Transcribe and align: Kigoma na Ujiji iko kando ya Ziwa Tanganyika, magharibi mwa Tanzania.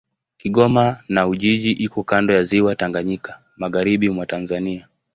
Kigoma 0.37 1.03
na 1.09 1.27
Ujiji 1.27 1.71
iko 1.71 2.03
kando 2.03 2.33
ya 2.33 2.43
Ziwa 2.43 2.75
Tanganyika, 2.75 3.39
magharibi 3.57 4.09
mwa 4.09 4.25
Tanzania. 4.25 4.87